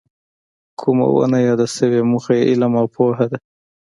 کومه 0.79 1.07
ونه 1.15 1.39
یاده 1.47 1.67
شوې 1.77 2.01
موخه 2.11 2.31
یې 2.37 2.43
علم 2.49 2.73
او 2.81 2.85
پوهه 2.95 3.25
ده. 3.31 3.37